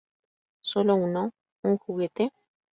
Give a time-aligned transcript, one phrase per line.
[0.65, 1.29] ¿Sólo uno?¿
[1.63, 2.31] un juguete?